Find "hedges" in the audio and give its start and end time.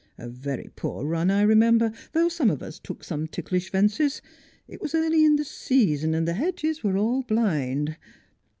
6.33-6.83